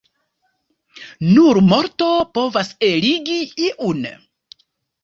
Nur 1.35 1.59
morto 1.67 2.09
povas 2.39 2.75
eligi 2.91 3.39
iun. 3.71 4.07